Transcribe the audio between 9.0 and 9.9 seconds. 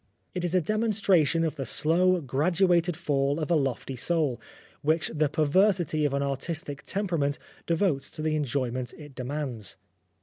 demands.